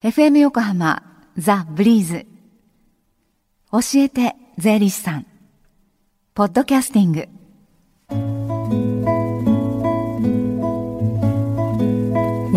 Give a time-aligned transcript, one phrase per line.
[0.00, 1.02] FM 横浜
[1.36, 2.24] ザ・ブリーズ。
[3.72, 5.26] 教えて税理士さん。
[6.34, 7.28] ポッドキャスティング。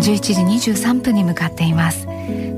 [0.20, 0.34] 時
[0.70, 2.06] 23分に向かっています。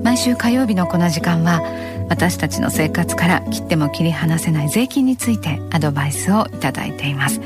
[0.02, 1.62] 毎週火曜日のこの時間は
[2.10, 7.40] 私たちの生活から切っても切り離せない税金についてアドバイスをいただいています。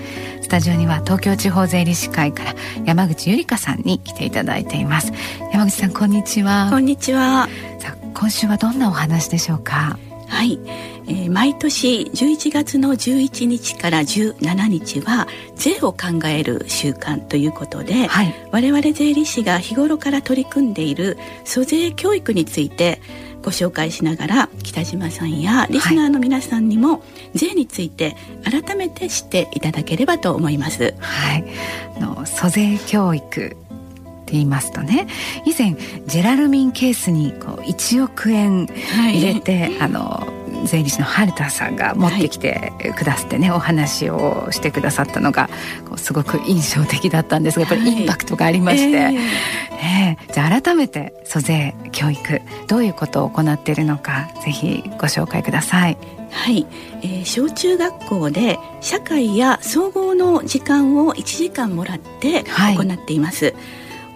[0.48, 2.54] スタジオには東京地方税理士会から
[2.86, 5.12] 山口ゆりかさんに来ていただいています。
[5.52, 6.68] 山口さんこんにちは。
[6.70, 7.46] こんにちは。
[7.78, 9.98] さあ今週はどんなお話でしょうか？
[10.26, 10.58] はい、
[11.06, 23.02] えー、毎年11月の11日から17日は税を考える週間ということで、はい、我々税理士が日頃から取り組んでいる租税教育について
[23.42, 27.02] ご紹介しながら北島さんやリスナーの皆さんにも、
[27.34, 30.94] 税について改めて知っていただければと思います。
[30.98, 31.44] はい、
[32.00, 33.50] の租税教育っ
[34.28, 35.06] て言いますとね
[35.46, 35.74] 以前
[36.06, 45.48] ジェラルミンケースにこう1億円入れて、はい、あの税理士の春田さんが持ってきてくださってね、はい、お話をしてくださったのが
[45.96, 55.98] すごく印象的だったんですがやっぱりインパクトがありまして、はい、えー、じゃあ改めて租税教育どういうことを行っているのかぜひご紹介ください。
[56.30, 56.66] はい、
[57.02, 63.46] えー、小中学校で社会や総合の時間を1時間もらって行っています。
[63.46, 63.54] はい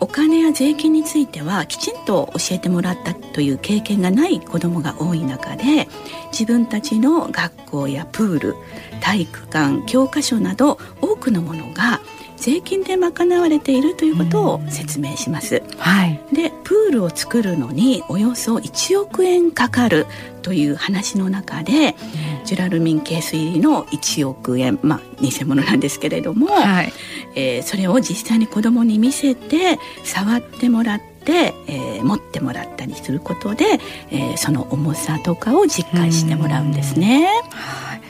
[0.02, 5.86] お金や税金についてはきちんと教えてもらったという経験がない子どもが多い中で
[6.32, 8.56] 自分たちの学校やプール
[9.00, 12.00] 体育館教科書など多くのものが
[12.42, 15.62] 税金で賄われているということを説明します。
[15.78, 20.06] はい、でプールを作るのにおよそ1億円かかる
[20.42, 21.94] という話の中で、
[22.44, 26.92] ジュラルミンケース入りの1億円まあ偽物なんですけれども、はい、
[27.36, 33.78] えー、それを実際に子どもに見せて触ってもらって、えー、持ってもらったりすることで、
[34.10, 37.28] えー、その重さとかを実感してもらうんですね。
[37.50, 38.00] はい、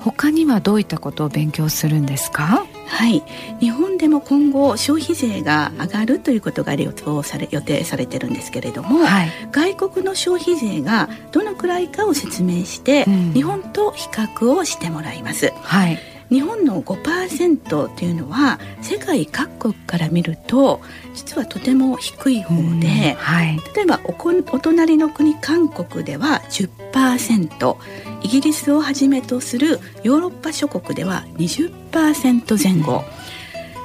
[0.00, 2.66] 他にはどういったことを勉強するんですか？
[2.88, 3.22] はい。
[3.60, 15.52] 日本でも今後消費税が上がるということが予想され予定されてるんですけれども、はい、外国の消費税がどのくらいかを説明して、うん、日本と比較をしてもらいます。
[15.62, 15.98] はい。
[16.30, 20.80] 日本の5%というのは世界各国から見ると
[21.14, 27.76] 実はとても低い方で、はい、例えばおお隣の国韓国では10%
[28.22, 33.04] イギリスをはじめとするヨーロッパ諸国では20%前後、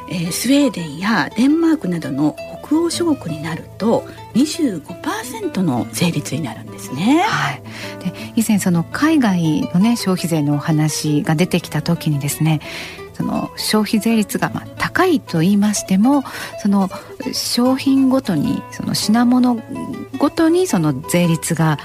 [0.10, 7.24] えー、スウェーデンやデンマークなどの北欧諸国になると25%の税率になるんですね。
[7.28, 7.62] はい、
[8.04, 12.62] で以前その海外のね消費税のお話が出てきた時にですね
[13.14, 16.24] その消費税率がまあ高いと言いましても
[16.62, 16.90] その
[17.32, 19.62] 商品ごとにその品物
[20.24, 21.78] ごとにその税率が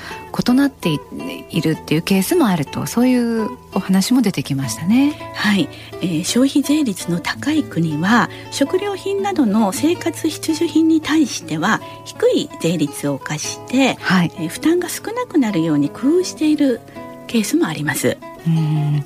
[0.48, 5.32] 異なっているっていうケースもあるとそういうお話も出てきましたね。
[5.34, 16.80] はい、えー、消費税率の高い国は食料品などの生活必需品に対しては低い税率を課して、はい、えー、負担が少なくなるように工夫している
[17.26, 18.18] ケースもあります。
[18.46, 19.04] うん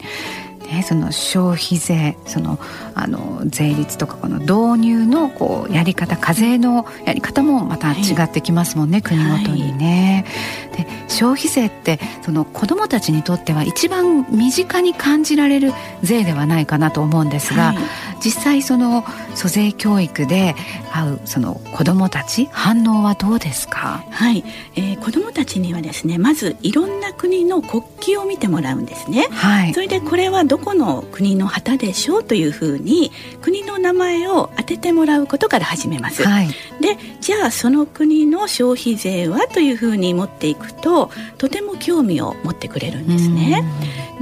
[0.72, 2.58] ね、その消費税その
[2.94, 10.24] あの税率とかこの導入のこうやり方課税のやり方もまた違ってきますもんね、はい、国ごとにね。
[10.70, 15.72] はい、で消費税ってその子どもたちにとっては一番身近に感じられる
[16.02, 17.76] 税ではないかなと思うんですが、はい、
[18.20, 20.54] 実際その租税教育で
[20.92, 24.04] 会うその子どもたち反応はどうですか？
[24.10, 24.44] はい、
[24.74, 29.28] えー、子どもたちにはですねまずいろんな国の国旗を見てもらうんですね。
[29.30, 33.10] はい、それでこれはどこの国の旗でしょうというふうに
[33.40, 36.22] 国の名前を当ててもらうことから始めます。
[36.22, 36.48] はい、
[36.82, 43.64] でじゃあその国の消費税はというふうに持っていくととても興味を持ってくれるんですね。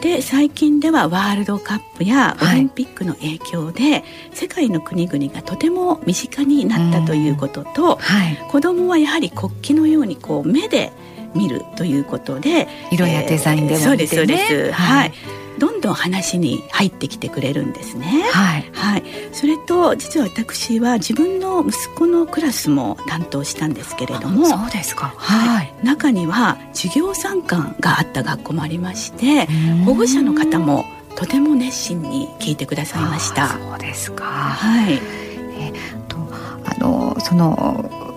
[0.00, 10.93] で最近ではワールドカップやオリンピックの影響で、はい、世界の国々がとても身近になったということと、はい、子どもはやはり国旗のようにこう目で
[11.34, 13.76] 見るということで色やデザインでも、ね。
[13.76, 18.25] えー、そうですそうです、はい、はいどんどん話に入ってきてくれるんですね。
[18.33, 29.47] はい、はい、それと実は私は自分の息子のクラスも担当したんですけれどもそうですか、はい、中には授業参観があった学校もありまして
[29.85, 30.85] 保護者の方も
[31.15, 33.49] とても熱心に聞いてくださいました。
[33.49, 34.25] そうですか。
[34.25, 34.95] はい。
[34.95, 36.17] えー、と
[36.65, 38.10] あのその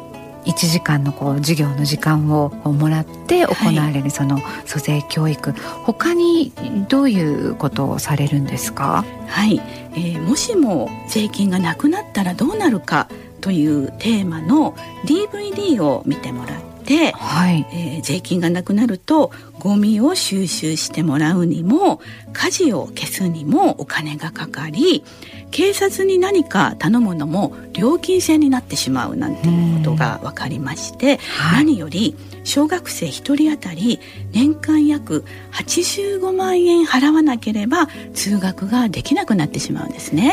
[0.45, 6.51] 1時間のこう授業の時間をもらって行われるその租税教育、はい、他に
[6.89, 9.05] どういうことをされるんですか？
[9.27, 9.61] はい、
[9.93, 13.07] えー、もしも税金がなくなったらどうなるか
[13.41, 14.73] というテーマの
[15.05, 22.01] DVD を見てもらってて、はい、えー、税金がなくなるとゴミを収集してもらうにも
[22.33, 25.03] 火事を消すにもお金がかかり
[25.51, 33.99] 警察に何か頼むのも料金制になってしまうなんていうことが分かりまして、はい、何より小学生1人当たり
[34.31, 40.31] 年間約85万円払わなければ通学ができなくなってしまうんですね。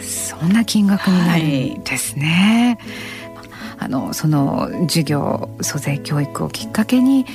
[0.00, 2.78] そんな金額になるんですね。
[2.80, 3.21] はい、
[3.82, 7.26] あのその授業租税教育をきっかけに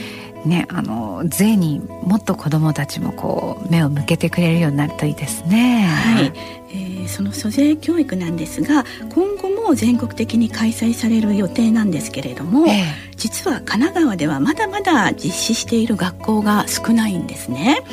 [0.48, 5.86] ね、あの税にもっと子どもたちもこう目を向けてくれるようになるといいですね。
[5.86, 6.34] はい、
[6.70, 17.84] えー、その租税教育なんですが今後も全国的に開催される予定なんですけれども、えー、実は神奈川ではまだまだ実施している学校が少ないんですね。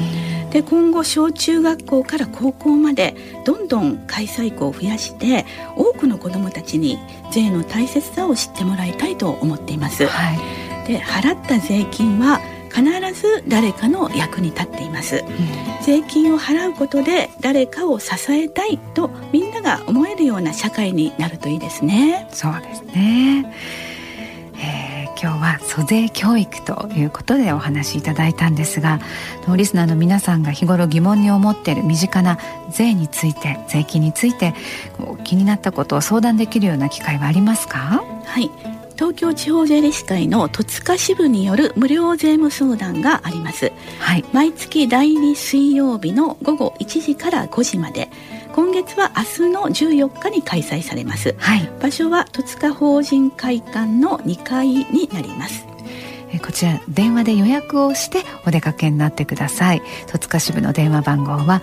[0.50, 5.44] で今後小中学校から高校までどんどん開催校を増やして
[5.76, 7.00] 多くの子どもたちに
[7.32, 10.06] 税の大切さを知ってもらいたいと思っています。
[10.06, 12.40] はいで払った税金は
[12.72, 12.82] 必
[13.12, 22.28] ず誰かの役に立っています、うん、税金を払うことで誰かを支えたいとみんなが思えるような社会になるといいですね。
[22.32, 23.54] そうですね、
[24.56, 28.98] えー、今日は租税教育ということでお話しいただいたんですが
[29.56, 32.38] リスナーの皆さんが日頃疑問に思っている身近な
[32.70, 34.52] 税について税金について
[35.22, 38.02] 気になったことを相談できるような機会はありますか？
[38.24, 38.50] はい
[38.96, 48.10] 東京地方税理士会の戸塚支部による無料税務相談があります、はい、毎月第2水曜日の午後1時から5時まで。
[48.54, 55.66] 今月は明日の14日に開催されます、はい、場所は戸塚法人会館の2階になります。
[56.40, 59.82] こちら電話で予約をしてお出かけになってください。
[60.06, 61.62] 戸塚支部の電話番号は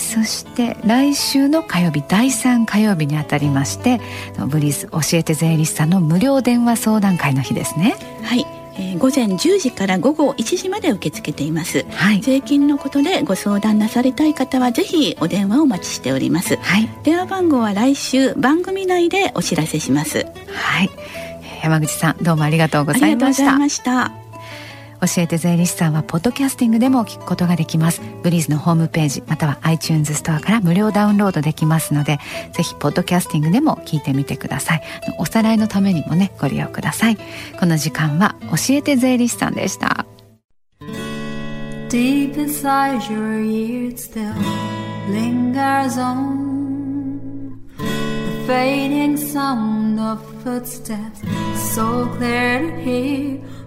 [0.00, 4.02] そして来週の火曜日第3火曜日にあたりまして
[4.46, 7.96] ブリーズ教えて税理士さんの無料電話相談会の日ですね。
[8.22, 8.44] はい、
[8.74, 20.26] えー、午前10時から午後1時まで受け付けています、はい、税金のことでご相談なさりたい方はぜひお電話をお待ちしております、はい、電話番号は来週番組内でお知らせします。
[20.48, 20.90] はい。
[21.62, 24.27] 山口さんどうもありがとうございました
[25.00, 28.00] 教えて税理士さんはポッドキャスティングでも聞くことができます。
[28.22, 32.18] ブリーズのホームページまたは iTunes ストアから無料ダウンロードできますので
[32.52, 34.82] ぜひポッドキャスティングでも聞いてみてください。
[35.18, 37.18] おさらいのためにもねご利用ください。
[37.58, 40.06] この時間は教えて税理士さんでした。
[41.88, 44.34] Deep inside your ear still
[45.10, 51.22] lingers on The fading sound of footsteps
[51.74, 53.40] So clear to hear.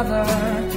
[0.00, 0.67] another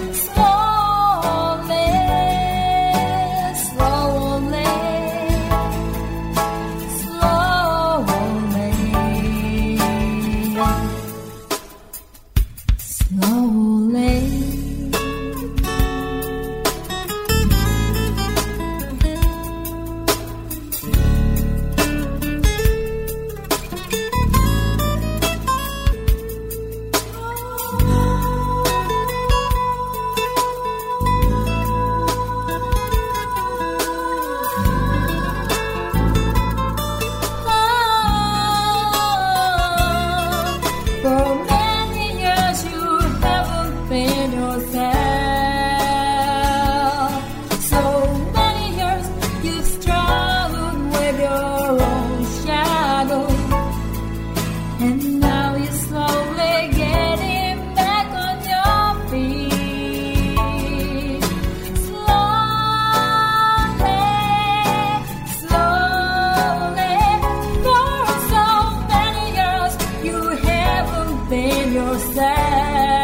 [71.82, 73.01] yourself.